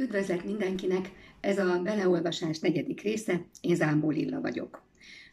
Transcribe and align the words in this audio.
Üdvözlet 0.00 0.44
mindenkinek! 0.44 1.10
Ez 1.40 1.58
a 1.58 1.80
beleolvasás 1.82 2.58
negyedik 2.58 3.00
része, 3.02 3.44
én 3.60 3.74
Zámbó 3.74 4.10
Lilla 4.10 4.40
vagyok. 4.40 4.82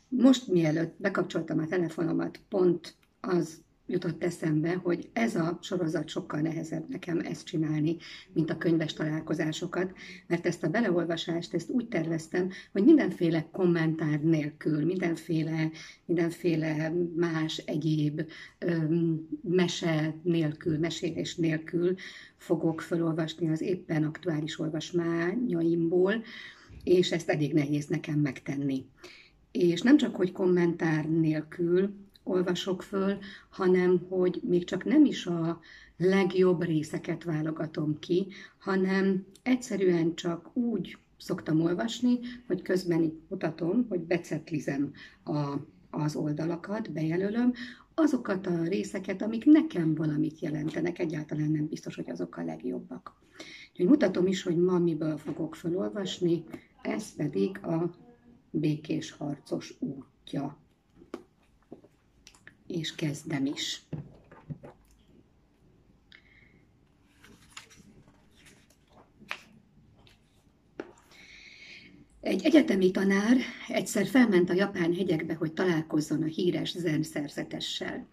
Most 0.08 0.48
mielőtt 0.48 0.96
bekapcsoltam 0.98 1.60
a 1.60 1.68
telefonomat, 1.68 2.40
pont 2.50 2.96
az 3.20 3.62
jutott 3.88 4.24
eszembe, 4.24 4.74
hogy 4.74 5.10
ez 5.14 5.36
a 5.36 5.58
sorozat 5.62 6.08
sokkal 6.08 6.40
nehezebb 6.40 6.90
nekem 6.90 7.20
ezt 7.20 7.46
csinálni, 7.46 7.96
mint 8.34 8.50
a 8.50 8.58
könyves 8.58 8.94
találkozásokat, 8.94 9.94
mert 10.28 10.46
ezt 10.46 10.64
a 10.64 10.70
beleolvasást, 10.70 11.54
ezt 11.54 11.70
úgy 11.70 11.88
terveztem, 11.88 12.50
hogy 12.72 12.84
mindenféle 12.84 13.48
kommentár 13.52 14.22
nélkül, 14.22 14.86
mindenféle, 14.86 15.72
mindenféle 16.06 16.94
más 17.16 17.58
egyéb 17.58 18.22
öm, 18.60 19.28
mese 19.42 20.16
nélkül, 20.24 20.78
mesélés 20.78 21.36
nélkül 21.36 21.96
fogok 22.38 22.82
felolvasni 22.82 23.50
az 23.50 23.62
éppen 23.62 24.04
aktuális 24.04 24.60
olvasmányaimból, 24.60 26.24
és 26.84 27.12
ezt 27.12 27.30
elég 27.30 27.54
nehéz 27.54 27.88
nekem 27.88 28.20
megtenni. 28.20 28.86
És 29.52 29.82
nem 29.82 29.98
csak, 29.98 30.16
hogy 30.16 30.32
kommentár 30.32 31.10
nélkül, 31.10 32.07
olvasok 32.28 32.82
föl, 32.82 33.18
hanem 33.50 34.06
hogy 34.10 34.42
még 34.44 34.64
csak 34.64 34.84
nem 34.84 35.06
is 35.06 35.26
a 35.26 35.60
legjobb 35.98 36.64
részeket 36.64 37.24
válogatom 37.24 38.00
ki, 38.00 38.28
hanem 38.58 39.26
egyszerűen 39.44 40.16
csak 40.16 40.56
úgy 40.56 40.98
szoktam 41.18 41.62
olvasni, 41.62 42.20
hogy 42.48 42.62
közben 42.62 43.04
itt 43.04 43.30
mutatom, 43.30 43.86
hogy 43.90 44.00
becetlizem 44.00 44.92
a, 45.24 45.54
az 45.90 46.16
oldalakat, 46.16 46.92
bejelölöm, 46.92 47.54
azokat 47.94 48.48
a 48.48 48.64
részeket, 48.64 49.22
amik 49.22 49.46
nekem 49.46 49.96
valamit 49.96 50.40
jelentenek, 50.40 51.00
egyáltalán 51.00 51.52
nem 51.52 51.68
biztos, 51.68 51.96
hogy 51.96 52.10
azok 52.10 52.38
a 52.38 52.44
legjobbak. 52.44 53.16
Úgyhogy 53.72 53.88
mutatom 53.88 54.28
is, 54.28 54.44
hogy 54.44 54.58
ma 54.58 54.80
miből 54.80 55.18
fogok 55.18 55.56
felolvasni, 55.56 56.44
ez 56.82 57.16
pedig 57.16 57.60
a 57.66 57.92
békés 58.50 59.12
harcos 59.12 59.78
útja 59.80 60.58
és 62.68 62.96
kezdem 62.96 63.46
is. 63.46 63.82
Egy 72.22 72.46
egyetemi 72.46 72.92
tanár 72.92 73.38
egyszer 73.68 74.08
felment 74.08 74.50
a 74.50 74.54
japán 74.54 74.94
hegyekbe, 74.94 75.34
hogy 75.34 75.54
találkozzon 75.54 76.24
a 76.24 76.26
híres 76.26 76.72
zen 76.72 77.04
szerzetessel. 77.04 78.08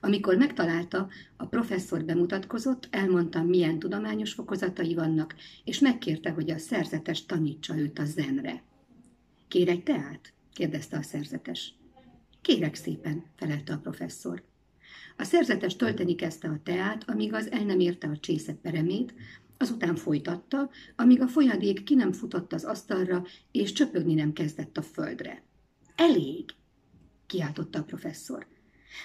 Amikor 0.00 0.36
megtalálta, 0.36 1.08
a 1.36 1.46
professzor 1.46 2.04
bemutatkozott, 2.04 2.88
elmondta, 2.90 3.42
milyen 3.42 3.78
tudományos 3.78 4.32
fokozatai 4.32 4.94
vannak, 4.94 5.34
és 5.64 5.78
megkérte, 5.78 6.30
hogy 6.30 6.50
a 6.50 6.58
szerzetes 6.58 7.24
tanítsa 7.24 7.78
őt 7.78 7.98
a 7.98 8.04
zenre. 8.04 8.62
Kér 9.48 9.68
egy 9.68 9.82
teát? 9.82 10.32
kérdezte 10.52 10.96
a 10.96 11.02
szerzetes. 11.02 11.75
Kérek 12.46 12.74
szépen, 12.74 13.24
felelte 13.36 13.72
a 13.72 13.78
professzor. 13.78 14.42
A 15.16 15.24
szerzetes 15.24 15.76
tölteni 15.76 16.14
kezdte 16.14 16.48
a 16.48 16.60
teát, 16.62 17.10
amíg 17.10 17.32
az 17.32 17.50
el 17.50 17.64
nem 17.64 17.80
érte 17.80 18.08
a 18.08 18.18
csésze 18.18 18.54
peremét, 18.54 19.14
azután 19.56 19.96
folytatta, 19.96 20.70
amíg 20.96 21.20
a 21.20 21.26
folyadék 21.28 21.82
ki 21.82 21.94
nem 21.94 22.12
futott 22.12 22.52
az 22.52 22.64
asztalra, 22.64 23.24
és 23.52 23.72
csöpögni 23.72 24.14
nem 24.14 24.32
kezdett 24.32 24.76
a 24.76 24.82
földre. 24.82 25.42
Elég, 25.96 26.44
kiáltotta 27.26 27.78
a 27.78 27.84
professzor. 27.84 28.46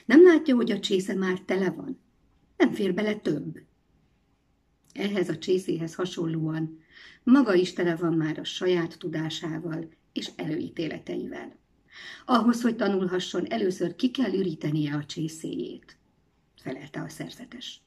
Nem 0.05 0.23
látja, 0.23 0.55
hogy 0.55 0.72
a 0.72 0.80
csésze 0.80 1.16
már 1.16 1.39
tele 1.39 1.70
van? 1.70 2.00
Nem 2.58 2.73
fér 2.73 2.94
bele 2.94 3.16
több. 3.16 3.59
Ehhez 4.94 5.30
a 5.30 5.38
csészéhez 5.38 5.95
hasonlóan 5.95 6.80
maga 7.23 7.53
is 7.53 7.73
tele 7.73 7.95
van 7.95 8.14
már 8.14 8.39
a 8.39 8.44
saját 8.44 8.98
tudásával 9.00 9.89
és 10.11 10.31
előítéleteivel. 10.36 11.59
Ahhoz, 12.25 12.61
hogy 12.61 12.76
tanulhasson, 12.76 13.45
először 13.45 13.95
ki 13.95 14.11
kell 14.11 14.33
ürítenie 14.33 14.95
a 14.95 15.05
csészéjét, 15.05 15.98
felelte 16.61 17.02
a 17.02 17.10
szerzetes. 17.10 17.82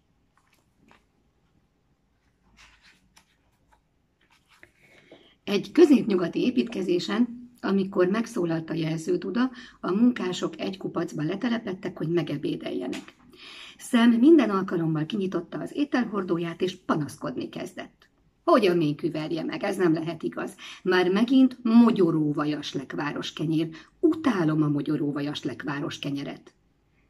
Egy 5.45 5.73
középnyugati 5.73 6.41
építkezésen, 6.41 7.51
amikor 7.61 8.09
megszólalt 8.09 8.71
a 8.71 8.75
jelzőtuda, 8.75 9.51
a 9.81 9.91
munkások 9.91 10.61
egy 10.61 10.77
kupacba 10.77 11.23
letelepettek, 11.23 11.97
hogy 11.99 12.09
megebédeljenek. 12.09 13.15
Szem 13.79 14.11
minden 14.11 14.51
alkalommal 14.51 15.07
kinyitotta 15.07 15.59
az 15.59 15.71
ételhordóját, 15.75 16.61
és 16.61 16.77
panaszkodni 16.77 17.49
kezdett. 17.49 18.04
Hogyan 18.45 18.77
még 18.77 18.97
küverje 18.97 19.45
meg, 19.45 19.63
ez 19.63 19.77
nem 19.77 19.93
lehet 19.93 20.23
igaz. 20.23 20.55
Már 20.83 21.11
megint 21.11 21.59
mogyoróvajas 21.63 22.77
város 22.95 23.33
kenyér. 23.33 23.69
Utálom 24.01 24.63
a 24.63 24.69
mogyoróvajas 24.69 25.43
város 25.65 25.99
kenyeret. 25.99 26.55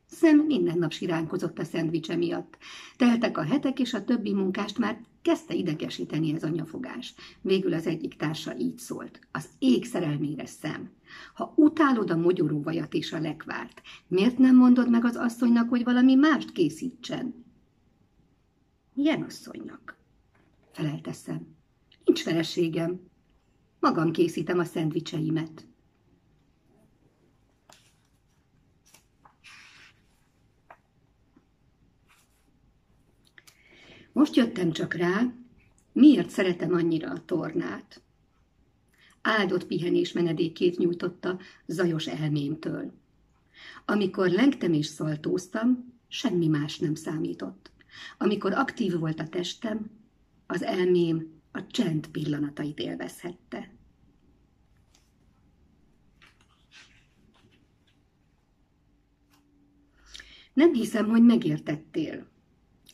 Szem 0.06 0.38
minden 0.38 0.78
nap 0.78 0.92
siránkozott 0.92 1.58
a 1.58 1.64
szendvicse 1.64 2.16
miatt. 2.16 2.58
Teltek 2.96 3.38
a 3.38 3.42
hetek, 3.42 3.80
és 3.80 3.94
a 3.94 4.04
többi 4.04 4.32
munkást 4.32 4.78
már 4.78 5.00
kezdte 5.22 5.54
idegesíteni 5.54 6.34
ez 6.34 6.42
a 6.42 6.48
nyafogás. 6.48 7.14
Végül 7.40 7.72
az 7.72 7.86
egyik 7.86 8.16
társa 8.16 8.56
így 8.58 8.78
szólt. 8.78 9.20
Az 9.32 9.48
ég 9.58 9.84
szerelmére 9.84 10.46
szem. 10.46 10.90
Ha 11.34 11.52
utálod 11.56 12.10
a 12.10 12.16
mogyoróvajat 12.16 12.94
és 12.94 13.12
a 13.12 13.20
lekvárt, 13.20 13.82
miért 14.08 14.38
nem 14.38 14.56
mondod 14.56 14.90
meg 14.90 15.04
az 15.04 15.16
asszonynak, 15.16 15.68
hogy 15.68 15.84
valami 15.84 16.14
mást 16.14 16.52
készítsen? 16.52 17.44
Milyen 18.92 19.22
asszonynak? 19.22 20.03
Felelteszem. 20.74 21.56
Nincs 22.04 22.22
feleségem. 22.22 23.00
Magam 23.80 24.12
készítem 24.12 24.58
a 24.58 24.64
szendvicseimet. 24.64 25.66
Most 34.12 34.36
jöttem 34.36 34.72
csak 34.72 34.94
rá, 34.94 35.32
miért 35.92 36.30
szeretem 36.30 36.74
annyira 36.74 37.10
a 37.10 37.24
tornát. 37.24 38.02
Áldott 39.22 39.66
pihenés 39.66 40.12
menedékét 40.12 40.78
nyújtotta 40.78 41.38
zajos 41.66 42.06
elmémtől. 42.06 42.92
Amikor 43.84 44.28
lengtem 44.28 44.72
és 44.72 44.86
szaltóztam, 44.86 45.92
semmi 46.08 46.46
más 46.46 46.78
nem 46.78 46.94
számított. 46.94 47.70
Amikor 48.18 48.52
aktív 48.52 48.98
volt 48.98 49.20
a 49.20 49.28
testem, 49.28 49.90
az 50.54 50.62
elmém 50.62 51.42
a 51.52 51.66
csend 51.66 52.06
pillanatait 52.06 52.78
élvezhette. 52.78 53.74
Nem 60.52 60.72
hiszem, 60.72 61.08
hogy 61.08 61.22
megértettél. 61.22 62.26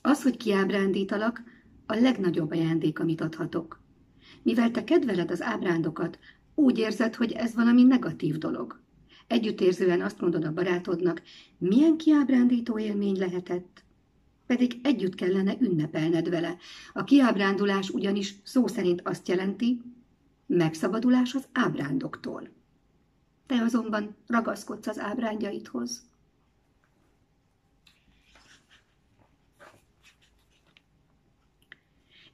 Az, 0.03 0.23
hogy 0.23 0.37
kiábrándítalak, 0.37 1.43
a 1.87 1.95
legnagyobb 1.95 2.51
ajándék, 2.51 2.99
amit 2.99 3.21
adhatok. 3.21 3.83
Mivel 4.43 4.71
te 4.71 4.85
kedveled 4.85 5.31
az 5.31 5.43
ábrándokat, 5.43 6.19
úgy 6.55 6.79
érzed, 6.79 7.15
hogy 7.15 7.33
ez 7.33 7.55
valami 7.55 7.83
negatív 7.83 8.39
dolog. 8.39 8.81
Együttérzően 9.27 10.01
azt 10.01 10.21
mondod 10.21 10.45
a 10.45 10.53
barátodnak, 10.53 11.23
milyen 11.59 11.97
kiábrándító 11.97 12.79
élmény 12.79 13.19
lehetett, 13.19 13.85
pedig 14.51 14.79
együtt 14.83 15.15
kellene 15.15 15.57
ünnepelned 15.61 16.29
vele. 16.29 16.57
A 16.93 17.05
kiábrándulás 17.05 17.91
ugyanis 17.91 18.35
szó 18.43 18.67
szerint 18.67 19.01
azt 19.05 19.29
jelenti, 19.29 19.81
megszabadulás 20.47 21.35
az 21.35 21.49
ábrándoktól. 21.53 22.49
Te 23.47 23.63
azonban 23.63 24.17
ragaszkodsz 24.27 24.87
az 24.87 24.99
ábrándjaidhoz. 24.99 26.09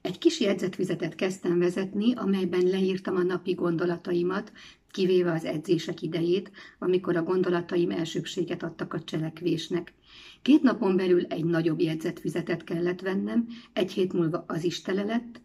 Egy 0.01 0.17
kis 0.17 0.39
jegyzetvizetet 0.39 1.15
kezdtem 1.15 1.59
vezetni, 1.59 2.13
amelyben 2.15 2.65
leírtam 2.67 3.15
a 3.15 3.23
napi 3.23 3.53
gondolataimat, 3.53 4.51
kivéve 4.91 5.31
az 5.31 5.45
edzések 5.45 6.01
idejét, 6.01 6.51
amikor 6.79 7.15
a 7.15 7.23
gondolataim 7.23 7.91
elsőbséget 7.91 8.63
adtak 8.63 8.93
a 8.93 9.03
cselekvésnek. 9.03 9.93
Két 10.41 10.61
napon 10.61 10.95
belül 10.95 11.25
egy 11.25 11.45
nagyobb 11.45 11.79
jegyzetfüzetet 11.79 12.63
kellett 12.63 13.01
vennem, 13.01 13.47
egy 13.73 13.91
hét 13.91 14.13
múlva 14.13 14.43
az 14.47 14.63
is 14.63 14.81
tele 14.81 15.03
lett, 15.03 15.41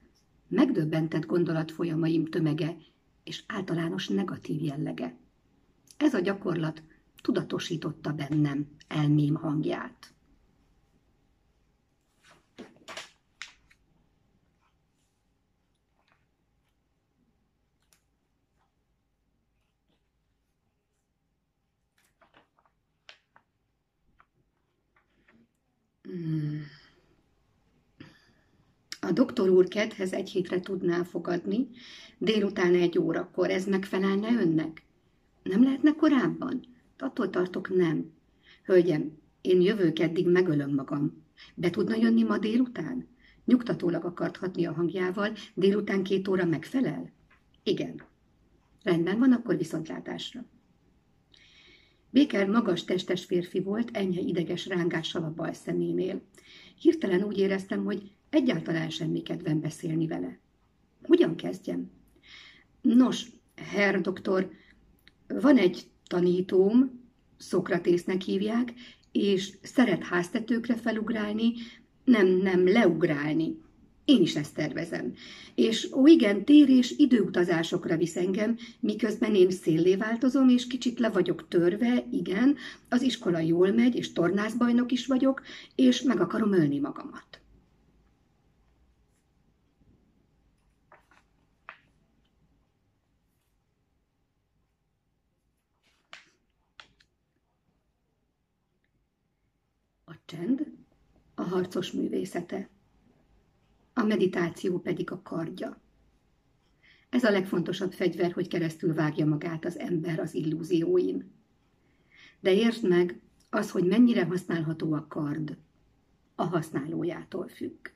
megdöbbentett 0.48 1.26
gondolatfolyamaim 1.26 2.24
tömege 2.24 2.76
és 3.24 3.42
általános 3.46 4.08
negatív 4.08 4.62
jellege. 4.62 5.16
Ez 5.96 6.14
a 6.14 6.20
gyakorlat 6.20 6.82
tudatosította 7.22 8.12
bennem 8.12 8.66
elmém 8.88 9.34
hangját. 9.34 10.11
A 29.12 29.14
doktor 29.14 29.48
úr 29.48 29.68
kedhez 29.68 30.12
egy 30.12 30.30
hétre 30.30 30.60
tudná 30.60 31.02
fogadni, 31.02 31.68
délután 32.18 32.74
egy 32.74 32.98
órakor. 32.98 33.50
Ez 33.50 33.66
megfelelne 33.66 34.28
önnek? 34.28 34.82
Nem 35.42 35.62
lehetne 35.62 35.94
korábban? 35.94 36.60
Attól 36.98 37.30
tartok, 37.30 37.76
nem. 37.76 38.12
Hölgyem, 38.64 39.18
én 39.40 39.60
jövő 39.60 39.92
keddig 39.92 40.28
megölöm 40.28 40.74
magam. 40.74 41.24
Be 41.54 41.70
tudna 41.70 41.96
jönni 41.96 42.22
ma 42.22 42.38
délután? 42.38 43.08
Nyugtatólag 43.44 44.04
akart 44.04 44.36
hatni 44.36 44.64
a 44.64 44.72
hangjával, 44.72 45.32
délután 45.54 46.02
két 46.02 46.28
óra 46.28 46.44
megfelel? 46.44 47.12
Igen. 47.62 48.02
Rendben 48.82 49.18
van, 49.18 49.32
akkor 49.32 49.56
viszontlátásra. 49.56 50.44
Béker 52.10 52.48
magas 52.48 52.84
testes 52.84 53.24
férfi 53.24 53.60
volt, 53.60 53.96
enyhe 53.96 54.20
ideges 54.20 54.66
rángással 54.66 55.22
a 55.24 55.34
bal 55.34 55.52
szeménél. 55.52 56.20
Hirtelen 56.78 57.22
úgy 57.22 57.38
éreztem, 57.38 57.84
hogy 57.84 58.12
egyáltalán 58.32 58.90
semmi 58.90 59.22
kedvem 59.22 59.60
beszélni 59.60 60.06
vele. 60.06 60.38
Hogyan 61.02 61.36
kezdjem? 61.36 61.90
Nos, 62.80 63.26
herr 63.56 64.00
doktor, 64.00 64.50
van 65.26 65.56
egy 65.56 65.86
tanítóm, 66.06 67.00
Szokratésznek 67.36 68.22
hívják, 68.22 68.72
és 69.12 69.52
szeret 69.62 70.04
háztetőkre 70.04 70.74
felugrálni, 70.74 71.52
nem, 72.04 72.26
nem, 72.26 72.66
leugrálni. 72.66 73.60
Én 74.04 74.22
is 74.22 74.36
ezt 74.36 74.54
tervezem. 74.54 75.14
És 75.54 75.92
ó 75.92 76.06
igen, 76.06 76.44
tér 76.44 76.68
és 76.68 76.94
időutazásokra 76.96 77.96
visz 77.96 78.16
engem, 78.16 78.56
miközben 78.80 79.34
én 79.34 79.50
széllé 79.50 79.96
változom, 79.96 80.48
és 80.48 80.66
kicsit 80.66 80.98
le 80.98 81.10
vagyok 81.10 81.48
törve, 81.48 82.04
igen, 82.12 82.56
az 82.88 83.02
iskola 83.02 83.38
jól 83.38 83.72
megy, 83.72 83.94
és 83.94 84.12
tornászbajnok 84.12 84.92
is 84.92 85.06
vagyok, 85.06 85.42
és 85.74 86.02
meg 86.02 86.20
akarom 86.20 86.52
ölni 86.52 86.78
magamat. 86.78 87.42
A 100.12 100.21
csend 100.32 100.66
a 101.34 101.42
harcos 101.42 101.92
művészete, 101.92 102.68
a 103.92 104.02
meditáció 104.02 104.78
pedig 104.78 105.10
a 105.10 105.22
kardja. 105.22 105.80
Ez 107.08 107.24
a 107.24 107.30
legfontosabb 107.30 107.92
fegyver, 107.92 108.32
hogy 108.32 108.48
keresztül 108.48 108.94
vágja 108.94 109.26
magát 109.26 109.64
az 109.64 109.78
ember 109.78 110.18
az 110.18 110.34
illúzióin. 110.34 111.30
De 112.40 112.52
értsd 112.52 112.88
meg, 112.88 113.20
az, 113.50 113.70
hogy 113.70 113.84
mennyire 113.84 114.24
használható 114.24 114.92
a 114.92 115.06
kard, 115.06 115.56
a 116.34 116.44
használójától 116.44 117.48
függ. 117.48 117.88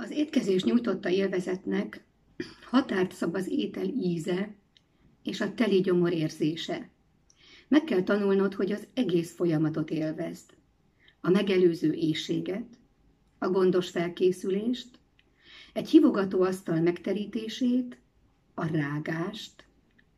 Az 0.00 0.10
étkezés 0.10 0.62
nyújtotta 0.62 1.10
élvezetnek 1.10 2.04
határt 2.64 3.12
szab 3.12 3.34
az 3.34 3.48
étel 3.48 3.84
íze 3.84 4.54
és 5.22 5.40
a 5.40 5.54
teli 5.54 5.80
gyomor 5.80 6.12
érzése. 6.12 6.90
Meg 7.68 7.84
kell 7.84 8.02
tanulnod, 8.02 8.54
hogy 8.54 8.72
az 8.72 8.86
egész 8.94 9.34
folyamatot 9.34 9.90
élvezd. 9.90 10.56
A 11.20 11.30
megelőző 11.30 11.92
éjséget, 11.92 12.66
a 13.38 13.48
gondos 13.48 13.90
felkészülést, 13.90 14.98
egy 15.72 15.88
hívogató 15.88 16.42
asztal 16.42 16.80
megterítését, 16.80 17.98
a 18.54 18.66
rágást, 18.66 19.64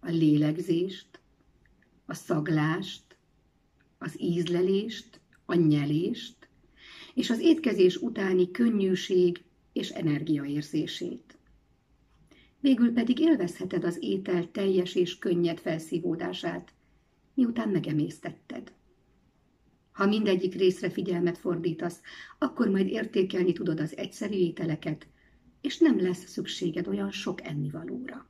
a 0.00 0.10
lélegzést, 0.10 1.20
a 2.06 2.14
szaglást, 2.14 3.16
az 3.98 4.20
ízlelést, 4.20 5.20
a 5.44 5.54
nyelést, 5.54 6.48
és 7.14 7.30
az 7.30 7.40
étkezés 7.40 7.96
utáni 7.96 8.50
könnyűség 8.50 9.42
és 9.72 9.90
energiaérzését. 9.90 11.38
Végül 12.60 12.92
pedig 12.92 13.18
élvezheted 13.18 13.84
az 13.84 13.98
étel 14.00 14.50
teljes 14.50 14.94
és 14.94 15.18
könnyed 15.18 15.58
felszívódását, 15.58 16.72
miután 17.34 17.68
megemésztetted. 17.68 18.72
Ha 19.92 20.06
mindegyik 20.06 20.54
részre 20.54 20.90
figyelmet 20.90 21.38
fordítasz, 21.38 22.00
akkor 22.38 22.68
majd 22.68 22.88
értékelni 22.88 23.52
tudod 23.52 23.80
az 23.80 23.96
egyszerű 23.96 24.34
ételeket, 24.34 25.06
és 25.60 25.78
nem 25.78 26.00
lesz 26.00 26.26
szükséged 26.26 26.88
olyan 26.88 27.10
sok 27.10 27.44
ennivalóra. 27.44 28.29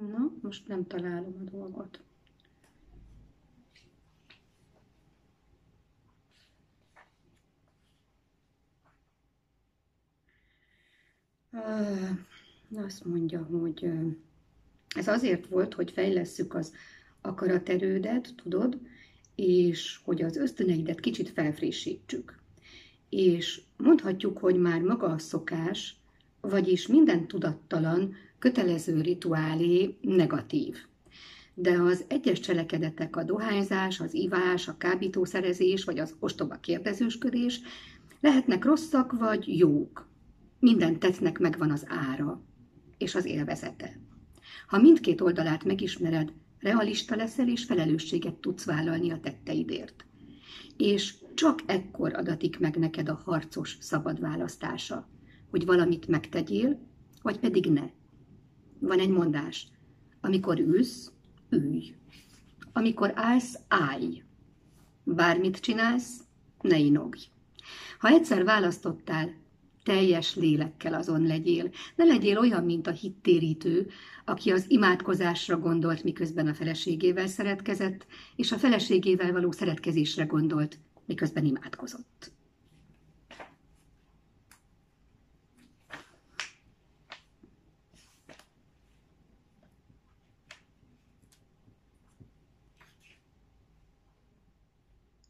Na, 0.00 0.32
most 0.42 0.68
nem 0.68 0.86
találom 0.86 1.34
a 1.46 1.50
dolgot. 1.50 2.00
Azt 12.74 13.04
mondja, 13.04 13.42
hogy 13.44 13.90
ez 14.96 15.08
azért 15.08 15.46
volt, 15.46 15.74
hogy 15.74 15.90
fejlesszük 15.90 16.54
az 16.54 16.72
akaraterődet, 17.20 18.34
tudod, 18.36 18.80
és 19.34 20.00
hogy 20.04 20.22
az 20.22 20.36
ösztöneidet 20.36 21.00
kicsit 21.00 21.28
felfrissítsük. 21.30 22.38
És 23.08 23.62
mondhatjuk, 23.76 24.38
hogy 24.38 24.56
már 24.56 24.80
maga 24.80 25.06
a 25.06 25.18
szokás, 25.18 25.97
vagyis 26.48 26.86
minden 26.86 27.26
tudattalan, 27.26 28.14
kötelező 28.38 29.00
rituálé 29.00 29.96
negatív. 30.00 30.76
De 31.54 31.72
az 31.72 32.04
egyes 32.08 32.40
cselekedetek, 32.40 33.16
a 33.16 33.22
dohányzás, 33.22 34.00
az 34.00 34.14
ivás, 34.14 34.68
a 34.68 34.76
kábítószerezés 34.76 35.84
vagy 35.84 35.98
az 35.98 36.14
ostoba 36.18 36.54
kérdezősködés 36.54 37.60
lehetnek 38.20 38.64
rosszak 38.64 39.12
vagy 39.12 39.58
jók. 39.58 40.08
Minden 40.58 40.98
tettnek 40.98 41.38
megvan 41.38 41.70
az 41.70 41.84
ára 41.88 42.42
és 42.98 43.14
az 43.14 43.24
élvezete. 43.24 44.00
Ha 44.66 44.80
mindkét 44.80 45.20
oldalát 45.20 45.64
megismered, 45.64 46.32
realista 46.58 47.16
leszel 47.16 47.48
és 47.48 47.64
felelősséget 47.64 48.34
tudsz 48.34 48.64
vállalni 48.64 49.10
a 49.10 49.20
tetteidért. 49.20 50.04
És 50.76 51.14
csak 51.34 51.60
ekkor 51.66 52.14
adatik 52.14 52.58
meg 52.58 52.76
neked 52.76 53.08
a 53.08 53.20
harcos 53.24 53.76
szabad 53.80 54.20
választása, 54.20 55.08
hogy 55.50 55.66
valamit 55.66 56.06
megtegyél, 56.06 56.78
vagy 57.22 57.38
pedig 57.38 57.70
ne. 57.70 57.90
Van 58.78 58.98
egy 58.98 59.10
mondás. 59.10 59.68
Amikor 60.20 60.58
ülsz, 60.58 61.12
ülj. 61.50 61.94
Amikor 62.72 63.12
állsz, 63.14 63.58
állj. 63.68 64.22
Bármit 65.04 65.60
csinálsz, 65.60 66.20
ne 66.60 66.78
inogj. 66.78 67.28
Ha 67.98 68.08
egyszer 68.08 68.44
választottál, 68.44 69.34
teljes 69.82 70.34
lélekkel 70.34 70.94
azon 70.94 71.26
legyél. 71.26 71.70
Ne 71.96 72.04
legyél 72.04 72.38
olyan, 72.38 72.64
mint 72.64 72.86
a 72.86 72.90
hittérítő, 72.90 73.88
aki 74.24 74.50
az 74.50 74.64
imádkozásra 74.68 75.58
gondolt, 75.58 76.02
miközben 76.02 76.46
a 76.46 76.54
feleségével 76.54 77.26
szeretkezett, 77.26 78.06
és 78.36 78.52
a 78.52 78.58
feleségével 78.58 79.32
való 79.32 79.50
szeretkezésre 79.50 80.24
gondolt, 80.24 80.78
miközben 81.06 81.44
imádkozott. 81.44 82.32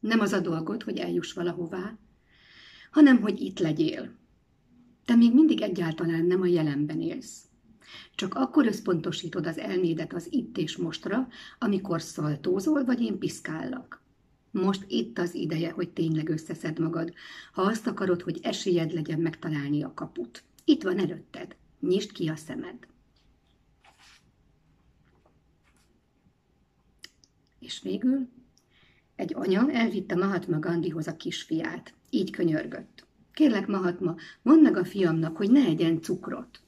Nem 0.09 0.19
az 0.19 0.33
a 0.33 0.39
dolgod, 0.39 0.83
hogy 0.83 0.97
eljuss 0.97 1.33
valahová, 1.33 1.97
hanem 2.91 3.21
hogy 3.21 3.41
itt 3.41 3.59
legyél. 3.59 4.15
Te 5.05 5.15
még 5.15 5.33
mindig 5.33 5.61
egyáltalán 5.61 6.25
nem 6.25 6.41
a 6.41 6.45
jelenben 6.45 7.01
élsz. 7.01 7.43
Csak 8.15 8.33
akkor 8.33 8.65
összpontosítod 8.65 9.47
az 9.47 9.57
elmédet 9.57 10.13
az 10.13 10.27
itt 10.29 10.57
és 10.57 10.77
mostra, 10.77 11.27
amikor 11.59 12.01
szaltózol, 12.01 12.85
vagy 12.85 13.01
én 13.01 13.17
piszkállak. 13.17 14.01
Most 14.51 14.85
itt 14.87 15.19
az 15.19 15.33
ideje, 15.33 15.71
hogy 15.71 15.89
tényleg 15.89 16.29
összeszed 16.29 16.79
magad, 16.79 17.13
ha 17.53 17.61
azt 17.61 17.87
akarod, 17.87 18.21
hogy 18.21 18.39
esélyed 18.41 18.93
legyen 18.93 19.19
megtalálni 19.19 19.83
a 19.83 19.93
kaput. 19.93 20.43
Itt 20.65 20.83
van 20.83 20.99
előtted. 20.99 21.55
Nyisd 21.79 22.11
ki 22.11 22.27
a 22.27 22.35
szemed. 22.35 22.87
És 27.59 27.81
végül 27.81 28.27
egy 29.19 29.33
anya 29.35 29.71
elvitte 29.71 30.15
Mahatma 30.15 30.59
Gandhihoz 30.59 31.07
a 31.07 31.15
kisfiát. 31.15 31.93
Így 32.09 32.31
könyörgött. 32.31 33.05
Kérlek, 33.33 33.67
Mahatma, 33.67 34.15
mondd 34.41 34.61
meg 34.61 34.77
a 34.77 34.85
fiamnak, 34.85 35.37
hogy 35.37 35.51
ne 35.51 35.65
egyen 35.65 36.01
cukrot. 36.01 36.61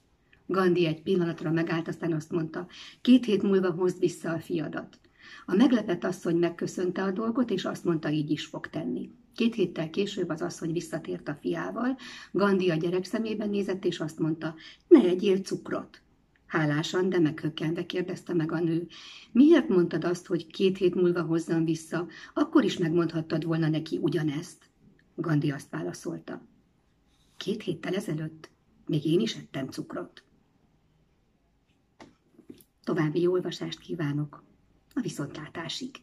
Gandhi 0.46 0.86
egy 0.86 1.02
pillanatra 1.02 1.52
megállt, 1.52 1.88
aztán 1.88 2.14
azt 2.14 2.32
mondta, 2.32 2.68
két 3.02 3.26
hét 3.26 3.42
múlva 3.42 3.72
hozd 3.72 4.00
vissza 4.00 4.32
a 4.32 4.40
fiadat. 4.40 5.00
A 5.46 5.56
meglepett 5.56 6.04
asszony 6.04 6.36
megköszönte 6.36 7.04
a 7.04 7.12
dolgot, 7.12 7.50
és 7.50 7.66
azt 7.66 7.84
mondta, 7.84 8.10
így 8.10 8.30
is 8.30 8.46
fog 8.46 8.68
tenni. 8.68 9.12
Két 9.36 9.56
héttel 9.56 9.90
később 9.90 10.30
az 10.30 10.42
asszony 10.42 10.72
visszatért 10.72 11.28
a 11.28 11.38
fiával, 11.42 11.98
Gandhi 12.32 12.70
a 12.70 12.76
gyerek 12.76 13.04
szemében 13.04 13.50
nézett, 13.50 13.86
és 13.86 14.00
azt 14.00 14.20
mondta, 14.20 14.56
ne 14.88 15.00
egyél 15.00 15.38
cukrot. 15.38 16.01
Hálásan, 16.52 17.10
de 17.10 17.20
meghökkenve 17.20 17.86
kérdezte 17.86 18.34
meg 18.34 18.52
a 18.52 18.60
nő. 18.60 18.88
Miért 19.32 19.68
mondtad 19.68 20.04
azt, 20.04 20.28
hogy 20.28 20.48
két 20.48 20.78
hét 20.78 20.96
múlva 20.96 21.22
hozzam 21.22 21.66
vissza? 21.66 22.08
Akkor 22.34 22.64
is 22.64 22.78
megmondhattad 22.78 23.44
volna 23.46 23.68
neki 23.70 23.98
ugyanezt. 23.98 24.70
Gandhi 25.16 25.52
azt 25.52 25.70
válaszolta. 25.70 26.48
Két 27.38 27.64
héttel 27.64 27.96
ezelőtt 27.96 28.50
még 28.86 29.06
én 29.06 29.20
is 29.20 29.36
ettem 29.36 29.68
cukrot. 29.68 30.24
További 32.84 33.28
olvasást 33.28 33.80
kívánok 33.80 34.44
a 34.94 35.02
viszontlátásig. 35.02 35.96